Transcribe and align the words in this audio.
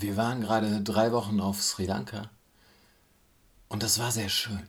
Wir 0.00 0.16
waren 0.16 0.40
gerade 0.40 0.80
drei 0.82 1.10
Wochen 1.10 1.40
auf 1.40 1.60
Sri 1.60 1.84
Lanka 1.84 2.30
und 3.68 3.82
das 3.82 3.98
war 3.98 4.12
sehr 4.12 4.28
schön. 4.28 4.68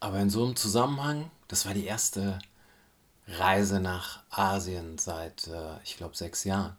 Aber 0.00 0.18
in 0.18 0.30
so 0.30 0.44
einem 0.44 0.56
Zusammenhang, 0.56 1.30
das 1.46 1.64
war 1.64 1.74
die 1.74 1.84
erste 1.84 2.40
Reise 3.28 3.78
nach 3.78 4.24
Asien 4.30 4.98
seit, 4.98 5.46
äh, 5.46 5.80
ich 5.84 5.96
glaube, 5.96 6.16
sechs 6.16 6.42
Jahren. 6.42 6.76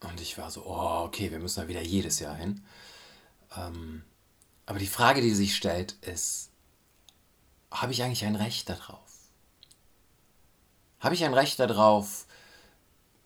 Und 0.00 0.20
ich 0.20 0.36
war 0.36 0.50
so, 0.50 0.66
oh, 0.66 1.04
okay, 1.06 1.30
wir 1.30 1.38
müssen 1.38 1.60
da 1.60 1.68
wieder 1.68 1.80
jedes 1.80 2.20
Jahr 2.20 2.36
hin. 2.36 2.62
Ähm, 3.56 4.04
aber 4.66 4.78
die 4.78 4.88
Frage, 4.88 5.22
die 5.22 5.34
sich 5.34 5.56
stellt, 5.56 5.92
ist, 6.02 6.50
habe 7.70 7.92
ich 7.92 8.02
eigentlich 8.02 8.26
ein 8.26 8.36
Recht 8.36 8.68
darauf? 8.68 9.10
Habe 11.00 11.14
ich 11.14 11.24
ein 11.24 11.32
Recht 11.32 11.58
darauf, 11.58 12.26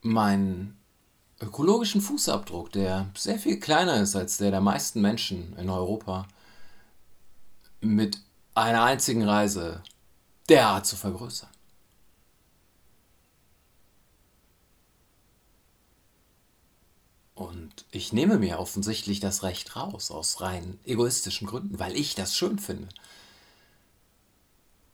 meinen 0.05 0.79
ökologischen 1.41 2.01
Fußabdruck, 2.01 2.71
der 2.73 3.11
sehr 3.17 3.39
viel 3.39 3.59
kleiner 3.59 4.01
ist 4.01 4.15
als 4.15 4.37
der 4.37 4.51
der 4.51 4.61
meisten 4.61 5.01
Menschen 5.01 5.57
in 5.59 5.71
Europa, 5.71 6.29
mit 7.81 8.19
einer 8.55 8.85
einzigen 8.85 9.25
Reise 9.25 9.83
derart 10.49 10.87
zu 10.87 10.97
vergrößern? 10.97 11.49
Und 17.35 17.85
ich 17.91 18.13
nehme 18.13 18.39
mir 18.39 18.59
offensichtlich 18.61 19.21
das 19.21 19.43
Recht 19.43 19.75
raus, 19.75 20.11
aus 20.11 20.41
rein 20.41 20.79
egoistischen 20.85 21.49
Gründen, 21.49 21.79
weil 21.79 21.97
ich 21.97 22.15
das 22.15 22.37
schön 22.37 22.59
finde. 22.59 22.89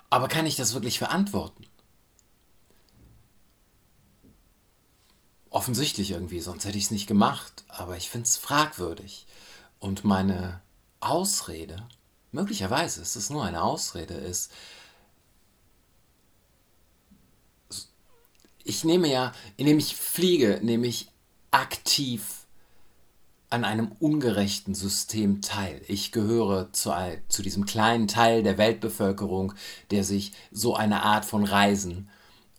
Aber 0.08 0.28
kann 0.28 0.46
ich 0.46 0.56
das 0.56 0.74
wirklich 0.74 0.98
verantworten? 0.98 1.66
Offensichtlich 5.50 6.12
irgendwie, 6.12 6.40
sonst 6.40 6.64
hätte 6.64 6.78
ich 6.78 6.84
es 6.84 6.90
nicht 6.92 7.08
gemacht, 7.08 7.64
aber 7.68 7.96
ich 7.96 8.08
finde 8.08 8.26
es 8.26 8.36
fragwürdig. 8.36 9.26
Und 9.80 10.04
meine 10.04 10.60
Ausrede, 11.00 11.88
möglicherweise 12.30 13.02
ist 13.02 13.16
es 13.16 13.30
nur 13.30 13.44
eine 13.44 13.62
Ausrede, 13.62 14.14
ist, 14.14 14.52
ich 18.62 18.84
nehme 18.84 19.08
ja, 19.08 19.32
indem 19.56 19.78
ich 19.78 19.96
fliege, 19.96 20.60
nehme 20.62 20.86
ich 20.86 21.08
aktiv 21.50 22.46
an 23.48 23.64
einem 23.64 23.90
ungerechten 23.98 24.76
System 24.76 25.42
teil. 25.42 25.82
Ich 25.88 26.12
gehöre 26.12 26.72
zu, 26.72 26.92
zu 27.28 27.42
diesem 27.42 27.66
kleinen 27.66 28.06
Teil 28.06 28.44
der 28.44 28.58
Weltbevölkerung, 28.58 29.54
der 29.90 30.04
sich 30.04 30.32
so 30.52 30.76
eine 30.76 31.02
Art 31.02 31.24
von 31.24 31.42
Reisen 31.42 32.08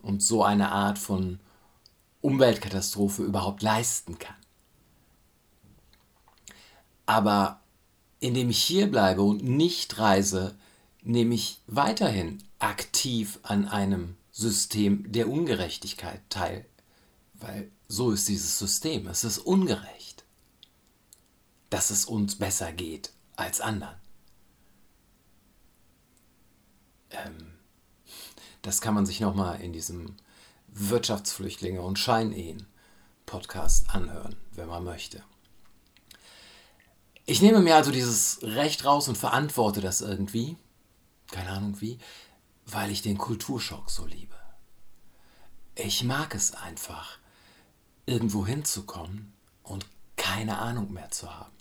und 0.02 0.22
so 0.22 0.44
eine 0.44 0.74
Art 0.74 1.00
von 1.00 1.40
Umweltkatastrophe 2.22 3.24
überhaupt 3.24 3.62
leisten 3.62 4.20
kann. 4.20 4.36
Aber 7.06 7.62
indem 8.20 8.50
ich 8.50 8.64
hier 8.64 8.90
bleibe 8.90 9.24
und 9.24 9.44
nicht 9.44 9.98
reise, 9.98 10.56
nehme 11.02 11.34
ich 11.36 11.62
weiterhin 11.68 12.44
aktiv 12.60 13.40
an 13.44 13.68
einem 13.68 14.16
System 14.32 15.12
der 15.12 15.28
Ungerechtigkeit 15.28 16.22
teil, 16.30 16.66
weil 17.34 17.72
so 17.88 18.12
ist 18.12 18.30
dieses 18.30 18.58
System. 18.58 19.08
Es 19.08 19.24
ist 19.24 19.40
ungerecht, 19.40 20.24
dass 21.70 21.90
es 21.90 22.06
uns 22.06 22.36
besser 22.36 22.72
geht 22.72 23.12
als 23.36 23.60
anderen. 23.60 23.96
Ähm, 27.10 27.54
das 28.62 28.80
kann 28.80 28.94
man 28.94 29.06
sich 29.06 29.20
nochmal 29.20 29.60
in 29.62 29.74
diesem 29.74 30.16
Wirtschaftsflüchtlinge 30.72 31.82
und 31.82 32.00
Scheinehen 32.00 32.66
Podcast 33.26 33.90
anhören, 33.90 34.36
wenn 34.54 34.68
man 34.68 34.84
möchte. 34.84 35.24
Ich 37.26 37.42
nehme 37.42 37.60
mir 37.60 37.76
also 37.76 37.92
dieses 37.92 38.40
Recht 38.42 38.84
raus 38.84 39.08
und 39.08 39.18
verantworte 39.18 39.80
das 39.80 40.02
irgendwie, 40.02 40.58
keine 41.32 41.52
Ahnung 41.52 41.80
wie, 41.80 42.00
weil 42.66 42.92
ich 42.92 43.02
den 43.02 43.18
Kulturschock 43.18 43.90
so 43.90 44.06
liebe. 44.06 44.36
Ich 45.76 46.04
mag 46.04 46.36
es 46.36 46.54
einfach, 46.54 47.20
irgendwo 48.06 48.46
hinzukommen 48.46 49.34
und 49.64 49.86
keine 50.18 50.58
Ahnung 50.58 50.92
mehr 50.92 51.10
zu 51.12 51.34
haben. 51.34 51.52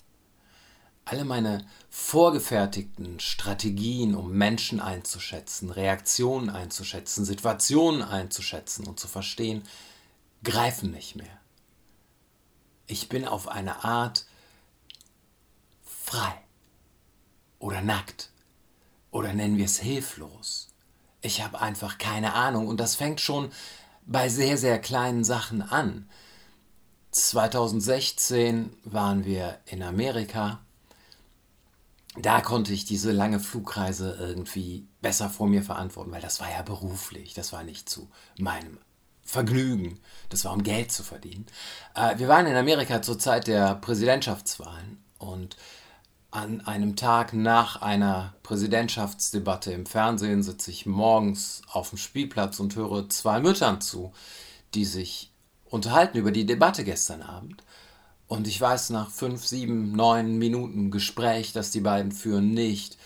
Alle 1.11 1.25
meine 1.25 1.67
vorgefertigten 1.89 3.19
Strategien, 3.19 4.15
um 4.15 4.31
Menschen 4.31 4.79
einzuschätzen, 4.79 5.71
Reaktionen 5.71 6.51
einzuschätzen, 6.51 7.25
Situationen 7.25 8.03
einzuschätzen 8.03 8.87
und 8.87 9.01
zu 9.01 9.09
verstehen, 9.09 9.65
greifen 10.45 10.93
nicht 10.93 11.17
mehr. 11.17 11.41
Ich 12.87 13.09
bin 13.09 13.27
auf 13.27 13.49
eine 13.49 13.83
Art 13.83 14.27
frei 15.83 16.41
oder 17.59 17.83
nackt 17.83 18.31
oder 19.11 19.33
nennen 19.33 19.59
wir 19.59 19.65
es 19.65 19.81
hilflos. 19.81 20.69
Ich 21.23 21.43
habe 21.43 21.61
einfach 21.61 21.99
keine 21.99 22.35
Ahnung 22.35 22.69
und 22.69 22.79
das 22.79 22.95
fängt 22.95 23.21
schon 23.21 23.51
bei 24.07 24.29
sehr, 24.29 24.57
sehr 24.57 24.79
kleinen 24.79 25.25
Sachen 25.25 25.61
an. 25.61 26.09
2016 27.11 28.77
waren 28.85 29.25
wir 29.25 29.59
in 29.67 29.83
Amerika. 29.83 30.61
Da 32.17 32.41
konnte 32.41 32.73
ich 32.73 32.85
diese 32.85 33.13
lange 33.13 33.39
Flugreise 33.39 34.17
irgendwie 34.19 34.89
besser 35.01 35.31
vor 35.31 35.47
mir 35.47 35.63
verantworten, 35.63 36.11
weil 36.11 36.21
das 36.21 36.41
war 36.41 36.51
ja 36.51 36.63
beruflich, 36.63 37.35
das 37.35 37.53
war 37.53 37.63
nicht 37.63 37.89
zu 37.89 38.11
meinem 38.37 38.79
Vergnügen, 39.23 40.01
das 40.29 40.45
war 40.45 40.53
um 40.53 40.65
Geld 40.65 40.91
zu 40.91 41.05
verdienen. 41.05 41.47
Äh, 41.95 42.19
wir 42.19 42.27
waren 42.27 42.47
in 42.47 42.57
Amerika 42.57 43.01
zur 43.01 43.19
Zeit 43.19 43.47
der 43.47 43.77
Präsidentschaftswahlen 43.77 44.99
und 45.19 45.57
an 46.33 46.61
einem 46.61 46.97
Tag 46.97 47.33
nach 47.33 47.83
einer 47.83 48.35
Präsidentschaftsdebatte 48.43 49.73
im 49.73 49.87
Fernsehen 49.87 50.43
sitze 50.43 50.71
ich 50.71 50.87
morgens 50.87 51.63
auf 51.71 51.91
dem 51.91 51.99
Spielplatz 51.99 52.61
und 52.61 52.77
höre 52.77 53.09
zwei 53.09 53.41
Müttern 53.41 53.81
zu, 53.81 54.13
die 54.75 54.85
sich 54.85 55.33
unterhalten 55.65 56.19
über 56.19 56.31
die 56.31 56.47
Debatte 56.47 56.85
gestern 56.85 57.23
Abend. 57.23 57.63
Und 58.31 58.47
ich 58.47 58.61
weiß 58.61 58.91
nach 58.91 59.11
fünf, 59.11 59.45
sieben, 59.45 59.91
neun 59.91 60.39
Minuten 60.39 60.93
Gespräch, 60.93 61.53
dass 61.53 61.73
die 61.73 61.81
beiden 61.81 62.13
führen 62.13 62.55
nicht, 62.55 62.97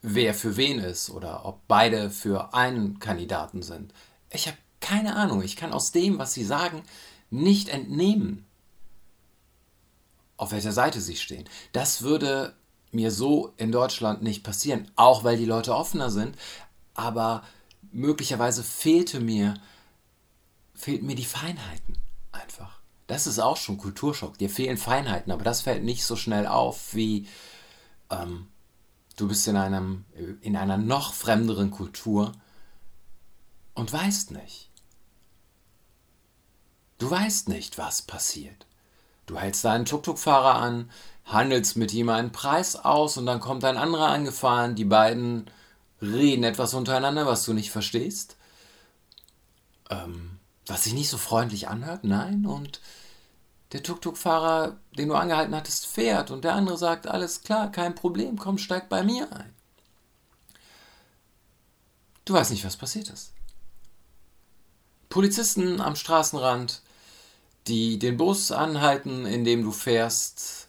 wer 0.00 0.32
für 0.32 0.56
wen 0.56 0.78
ist 0.78 1.10
oder 1.10 1.44
ob 1.44 1.68
beide 1.68 2.08
für 2.08 2.54
einen 2.54 2.98
Kandidaten 2.98 3.60
sind. 3.60 3.92
Ich 4.30 4.46
habe 4.46 4.56
keine 4.80 5.16
Ahnung. 5.16 5.42
Ich 5.42 5.54
kann 5.54 5.74
aus 5.74 5.92
dem, 5.92 6.18
was 6.18 6.32
sie 6.32 6.44
sagen, 6.44 6.82
nicht 7.28 7.68
entnehmen, 7.68 8.46
auf 10.38 10.50
welcher 10.52 10.72
Seite 10.72 11.02
sie 11.02 11.16
stehen. 11.16 11.46
Das 11.72 12.00
würde 12.00 12.54
mir 12.90 13.10
so 13.10 13.52
in 13.58 13.70
Deutschland 13.70 14.22
nicht 14.22 14.44
passieren, 14.44 14.90
auch 14.96 15.24
weil 15.24 15.36
die 15.36 15.44
Leute 15.44 15.74
offener 15.74 16.08
sind. 16.08 16.38
Aber 16.94 17.42
möglicherweise 17.92 18.64
fehlte 18.64 19.20
mir 19.20 19.60
fehlt 20.74 21.02
mir 21.02 21.16
die 21.16 21.26
Feinheiten 21.26 21.98
einfach. 22.32 22.77
Das 23.08 23.26
ist 23.26 23.38
auch 23.38 23.56
schon 23.56 23.78
Kulturschock. 23.78 24.38
Dir 24.38 24.50
fehlen 24.50 24.76
Feinheiten, 24.76 25.32
aber 25.32 25.42
das 25.42 25.62
fällt 25.62 25.82
nicht 25.82 26.04
so 26.04 26.14
schnell 26.14 26.46
auf 26.46 26.94
wie 26.94 27.26
ähm, 28.10 28.46
du 29.16 29.26
bist 29.26 29.48
in, 29.48 29.56
einem, 29.56 30.04
in 30.42 30.56
einer 30.56 30.76
noch 30.76 31.14
fremderen 31.14 31.70
Kultur 31.70 32.32
und 33.74 33.92
weißt 33.92 34.32
nicht. 34.32 34.70
Du 36.98 37.10
weißt 37.10 37.48
nicht, 37.48 37.78
was 37.78 38.02
passiert. 38.02 38.66
Du 39.24 39.38
hältst 39.38 39.64
deinen 39.64 39.86
Tuk-Tuk-Fahrer 39.86 40.56
an, 40.56 40.90
handelst 41.24 41.76
mit 41.76 41.94
ihm 41.94 42.10
einen 42.10 42.32
Preis 42.32 42.76
aus 42.76 43.16
und 43.16 43.24
dann 43.24 43.40
kommt 43.40 43.64
ein 43.64 43.78
anderer 43.78 44.08
angefahren. 44.08 44.74
Die 44.74 44.84
beiden 44.84 45.50
reden 46.02 46.44
etwas 46.44 46.74
untereinander, 46.74 47.26
was 47.26 47.44
du 47.44 47.54
nicht 47.54 47.70
verstehst. 47.70 48.36
Ähm, 49.88 50.37
was 50.68 50.84
sich 50.84 50.94
nicht 50.94 51.08
so 51.08 51.18
freundlich 51.18 51.68
anhört, 51.68 52.04
nein. 52.04 52.46
Und 52.46 52.80
der 53.72 53.82
Tuk-Tuk-Fahrer, 53.82 54.76
den 54.96 55.08
du 55.08 55.14
angehalten 55.14 55.54
hattest, 55.54 55.86
fährt 55.86 56.30
und 56.30 56.44
der 56.44 56.54
andere 56.54 56.78
sagt, 56.78 57.06
alles 57.06 57.42
klar, 57.42 57.70
kein 57.70 57.94
Problem, 57.94 58.38
komm, 58.38 58.58
steig 58.58 58.88
bei 58.88 59.02
mir 59.02 59.30
ein. 59.32 59.54
Du 62.24 62.34
weißt 62.34 62.50
nicht, 62.50 62.64
was 62.64 62.76
passiert 62.76 63.08
ist. 63.08 63.32
Polizisten 65.08 65.80
am 65.80 65.96
Straßenrand, 65.96 66.82
die 67.66 67.98
den 67.98 68.16
Bus 68.16 68.52
anhalten, 68.52 69.24
in 69.24 69.44
dem 69.44 69.62
du 69.62 69.72
fährst, 69.72 70.68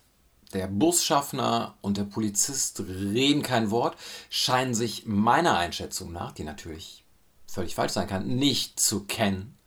der 0.53 0.67
Busschaffner 0.67 1.75
und 1.81 1.97
der 1.97 2.05
Polizist 2.05 2.79
reden 2.79 3.43
kein 3.43 3.71
Wort, 3.71 3.97
scheinen 4.29 4.73
sich 4.73 5.05
meiner 5.05 5.57
Einschätzung 5.57 6.11
nach, 6.11 6.31
die 6.31 6.43
natürlich 6.43 7.03
völlig 7.45 7.75
falsch 7.75 7.93
sein 7.93 8.07
kann, 8.07 8.27
nicht 8.27 8.79
zu 8.79 9.03
kennen. 9.03 9.58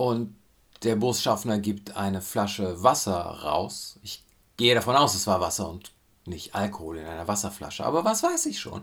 Und 0.00 0.34
der 0.82 0.96
Busschaffner 0.96 1.58
gibt 1.58 1.94
eine 1.94 2.22
Flasche 2.22 2.82
Wasser 2.82 3.20
raus. 3.20 3.98
Ich 4.00 4.24
gehe 4.56 4.74
davon 4.74 4.96
aus, 4.96 5.14
es 5.14 5.26
war 5.26 5.42
Wasser 5.42 5.68
und 5.68 5.92
nicht 6.24 6.54
Alkohol 6.54 6.96
in 6.96 7.06
einer 7.06 7.28
Wasserflasche. 7.28 7.84
Aber 7.84 8.02
was 8.02 8.22
weiß 8.22 8.46
ich 8.46 8.58
schon. 8.58 8.82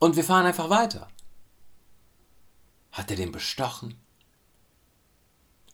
Und 0.00 0.16
wir 0.16 0.24
fahren 0.24 0.46
einfach 0.46 0.68
weiter. 0.68 1.06
Hat 2.90 3.08
er 3.08 3.16
den 3.16 3.30
bestochen? 3.30 4.00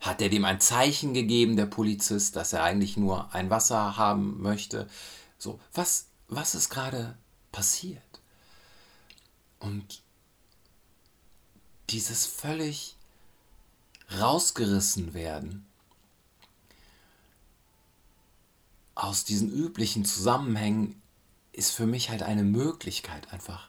Hat 0.01 0.21
er 0.21 0.29
dem 0.29 0.45
ein 0.45 0.61
Zeichen 0.61 1.15
gegeben, 1.15 1.57
der 1.57 1.65
Polizist, 1.65 2.37
dass 2.37 2.53
er 2.53 2.63
eigentlich 2.63 2.99
nur 2.99 3.35
ein 3.35 3.49
Wasser 3.49 3.97
haben 3.97 4.43
möchte? 4.43 4.87
So, 5.39 5.59
was, 5.73 6.09
was 6.29 6.55
ist 6.55 6.69
gerade 6.69 7.17
passiert? 7.53 8.21
Und 9.61 10.03
dieses 11.89 12.27
völlig 12.27 12.99
rausgerissen 14.13 15.15
werden 15.15 15.67
aus 18.95 19.25
diesen 19.25 19.51
üblichen 19.51 20.05
Zusammenhängen 20.05 21.01
ist 21.53 21.71
für 21.71 21.87
mich 21.87 22.11
halt 22.11 22.23
eine 22.23 22.45
Möglichkeit, 22.45 23.33
einfach 23.33 23.69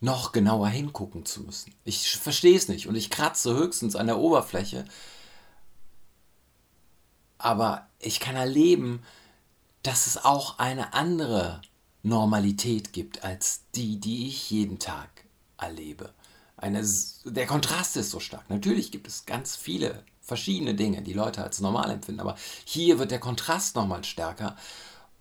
noch 0.00 0.32
genauer 0.32 0.68
hingucken 0.68 1.24
zu 1.24 1.42
müssen. 1.42 1.74
Ich 1.84 2.16
verstehe 2.16 2.56
es 2.56 2.68
nicht 2.68 2.88
und 2.88 2.96
ich 2.96 3.10
kratze 3.10 3.54
höchstens 3.54 3.94
an 3.94 4.06
der 4.06 4.18
Oberfläche, 4.18 4.84
aber 7.38 7.86
ich 7.98 8.20
kann 8.20 8.36
erleben, 8.36 9.02
dass 9.82 10.06
es 10.06 10.24
auch 10.24 10.58
eine 10.58 10.92
andere 10.92 11.60
Normalität 12.02 12.92
gibt 12.92 13.24
als 13.24 13.62
die, 13.74 13.98
die 13.98 14.28
ich 14.28 14.50
jeden 14.50 14.78
Tag 14.78 15.08
erlebe. 15.56 16.12
Eine, 16.56 16.86
der 17.24 17.46
Kontrast 17.46 17.96
ist 17.96 18.10
so 18.10 18.20
stark. 18.20 18.48
Natürlich 18.48 18.92
gibt 18.92 19.08
es 19.08 19.26
ganz 19.26 19.56
viele 19.56 20.04
verschiedene 20.20 20.74
Dinge, 20.74 21.02
die 21.02 21.12
Leute 21.12 21.42
als 21.42 21.60
normal 21.60 21.90
empfinden, 21.90 22.20
aber 22.20 22.36
hier 22.64 22.98
wird 22.98 23.10
der 23.10 23.18
Kontrast 23.18 23.74
nochmal 23.74 24.04
stärker. 24.04 24.56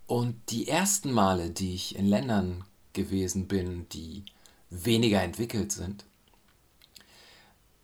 Und 0.05 0.35
die 0.49 0.67
ersten 0.67 1.11
Male, 1.11 1.49
die 1.49 1.73
ich 1.73 1.95
in 1.95 2.05
Ländern 2.05 2.63
gewesen 2.93 3.47
bin, 3.47 3.87
die 3.89 4.25
weniger 4.69 5.21
entwickelt 5.21 5.71
sind, 5.71 6.05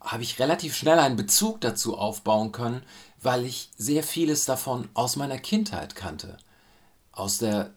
habe 0.00 0.22
ich 0.22 0.38
relativ 0.38 0.76
schnell 0.76 0.98
einen 0.98 1.16
Bezug 1.16 1.60
dazu 1.60 1.98
aufbauen 1.98 2.52
können, 2.52 2.82
weil 3.20 3.44
ich 3.44 3.70
sehr 3.76 4.02
vieles 4.02 4.44
davon 4.44 4.88
aus 4.94 5.16
meiner 5.16 5.38
Kindheit 5.38 5.96
kannte. 5.96 6.36
Aus 7.10 7.38
der 7.38 7.72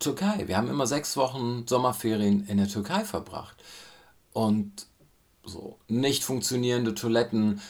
Türkei. 0.00 0.48
Wir 0.48 0.56
haben 0.56 0.70
immer 0.70 0.86
sechs 0.86 1.16
Wochen 1.16 1.66
Sommerferien 1.66 2.46
in 2.46 2.56
der 2.56 2.68
Türkei 2.68 3.04
verbracht. 3.04 3.56
Und 4.34 4.88
so 5.44 5.78
nicht 5.88 6.24
funktionierende 6.24 6.94
Toiletten, 6.94 7.62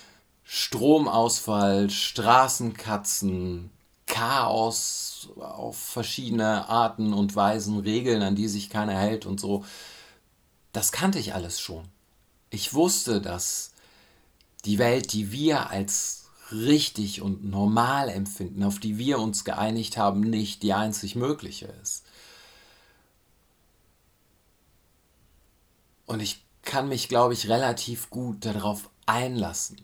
Stromausfall, 0.43 1.91
Straßenkatzen, 1.91 3.71
Chaos 4.07 5.29
auf 5.39 5.79
verschiedene 5.79 6.69
Arten 6.69 7.13
und 7.13 7.37
Weisen, 7.37 7.79
Regeln, 7.79 8.23
an 8.23 8.35
die 8.35 8.49
sich 8.49 8.71
keiner 8.71 8.99
hält 8.99 9.27
und 9.27 9.41
so. 9.41 9.65
Das 10.73 10.91
kannte 10.91 11.19
ich 11.19 11.35
alles 11.35 11.61
schon. 11.61 11.85
Ich 12.51 12.75
wusste, 12.75 13.21
dass 13.21 13.73
die 14.65 14.79
Welt, 14.79 15.13
die 15.13 15.33
wir 15.33 15.71
als 15.71 16.25
richtig 16.53 17.23
und 17.23 17.45
normal 17.45 18.09
empfinden, 18.09 18.63
auf 18.63 18.79
die 18.79 18.99
wir 18.99 19.19
uns 19.19 19.45
geeinigt 19.45 19.97
haben, 19.97 20.21
nicht 20.21 20.63
die 20.63 20.73
einzig 20.73 21.17
mögliche 21.17 21.67
ist. 21.83 22.05
Und 26.07 26.21
ich 26.21 26.44
kann 26.65 26.89
mich, 26.89 27.09
glaube 27.09 27.35
ich, 27.35 27.49
relativ 27.49 28.11
gut 28.11 28.45
darauf 28.45 28.91
einlassen. 29.07 29.81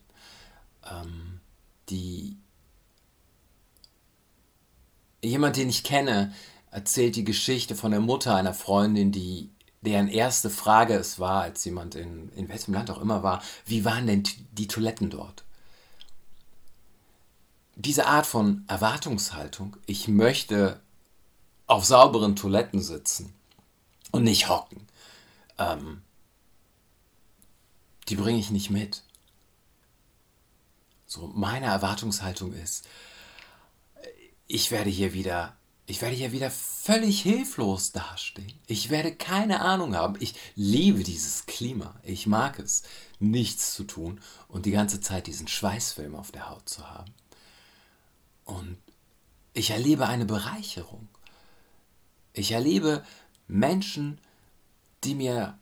Ähm, 0.91 1.41
die 1.89 2.37
jemand, 5.23 5.57
den 5.57 5.69
ich 5.69 5.85
kenne, 5.85 6.33
erzählt 6.71 7.17
die 7.17 7.25
Geschichte 7.25 7.75
von 7.75 7.91
der 7.91 8.01
Mutter 8.01 8.35
einer 8.35 8.55
Freundin, 8.55 9.13
die 9.13 9.51
deren 9.83 10.09
erste 10.09 10.51
Frage 10.51 10.95
es 10.95 11.19
war, 11.19 11.43
als 11.43 11.65
jemand 11.65 11.95
in, 11.95 12.31
in 12.33 12.49
welchem 12.49 12.75
Land 12.75 12.91
auch 12.91 13.01
immer 13.01 13.23
war, 13.23 13.43
wie 13.65 13.85
waren 13.85 14.07
denn 14.07 14.23
die 14.53 14.69
Toiletten 14.69 15.11
dort? 15.11 15.45
Diese 17.77 18.07
Art 18.07 18.27
von 18.27 18.65
Erwartungshaltung, 18.69 19.77
ich 19.87 20.07
möchte 20.07 20.81
auf 21.67 21.85
sauberen 21.85 22.37
Toiletten 22.37 22.83
sitzen 22.83 23.33
und 24.11 24.25
nicht 24.25 24.49
hocken, 24.49 24.87
ähm, 25.59 26.03
die 28.11 28.17
bringe 28.17 28.39
ich 28.39 28.51
nicht 28.51 28.71
mit. 28.71 29.03
So, 31.07 31.29
meine 31.35 31.67
Erwartungshaltung 31.67 32.53
ist, 32.53 32.87
ich 34.47 34.71
werde 34.71 34.91
hier 34.91 35.13
wieder, 35.13 35.57
ich 35.87 36.03
werde 36.03 36.17
hier 36.17 36.33
wieder 36.33 36.51
völlig 36.51 37.23
hilflos 37.23 37.93
dastehen. 37.93 38.53
Ich 38.67 38.91
werde 38.91 39.15
keine 39.15 39.61
Ahnung 39.61 39.95
haben. 39.95 40.17
Ich 40.21 40.35
liebe 40.57 41.05
dieses 41.05 41.47
Klima. 41.47 41.95
Ich 42.03 42.27
mag 42.27 42.59
es, 42.59 42.83
nichts 43.19 43.75
zu 43.75 43.85
tun 43.85 44.21
und 44.49 44.67
die 44.67 44.71
ganze 44.73 45.01
Zeit 45.01 45.27
diesen 45.27 45.49
Schweißfilm 45.49 46.15
auf 46.17 46.33
der 46.33 46.51
Haut 46.51 46.69
zu 46.69 46.89
haben. 46.89 47.13
Und 48.45 48.77
ich 49.53 49.71
erlebe 49.71 50.07
eine 50.07 50.27
Bereicherung. 50.27 51.09
Ich 52.33 52.53
erlebe 52.53 53.05
Menschen, 53.47 54.21
die 55.03 55.15
mir 55.15 55.59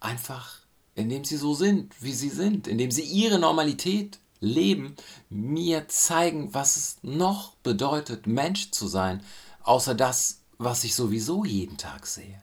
einfach 0.00 0.61
indem 0.94 1.24
sie 1.24 1.36
so 1.36 1.54
sind, 1.54 1.94
wie 2.02 2.12
sie 2.12 2.28
sind, 2.28 2.66
indem 2.66 2.90
sie 2.90 3.02
ihre 3.02 3.38
Normalität 3.38 4.18
leben, 4.40 4.96
mir 5.30 5.88
zeigen, 5.88 6.52
was 6.52 6.76
es 6.76 6.96
noch 7.02 7.54
bedeutet, 7.56 8.26
Mensch 8.26 8.70
zu 8.72 8.88
sein, 8.88 9.24
außer 9.62 9.94
das, 9.94 10.40
was 10.58 10.84
ich 10.84 10.94
sowieso 10.94 11.44
jeden 11.44 11.78
Tag 11.78 12.06
sehe. 12.06 12.42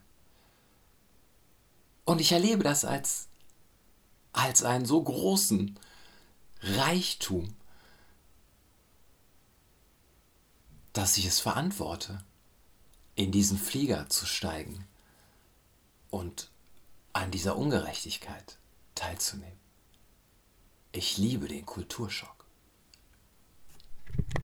Und 2.06 2.22
ich 2.22 2.31
erlebe 2.31 2.63
das 2.63 2.86
als, 2.86 3.28
als 4.34 4.63
einen 4.63 4.86
so 4.86 5.04
großen 5.04 5.78
Reichtum, 6.62 7.54
dass 10.94 11.18
ich 11.18 11.25
es 11.25 11.40
verantworte, 11.40 12.24
in 13.16 13.31
diesen 13.31 13.57
Flieger 13.57 14.10
zu 14.10 14.25
steigen 14.25 14.86
und 16.10 16.50
an 17.19 17.31
dieser 17.31 17.57
Ungerechtigkeit 17.57 18.57
teilzunehmen. 18.95 19.60
Ich 20.94 21.18
liebe 21.18 21.50
den 21.50 21.66
Kulturschock. 21.66 22.45